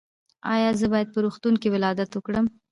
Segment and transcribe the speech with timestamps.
[0.53, 2.45] ایا زه باید په روغتون کې ولادت وکړم؟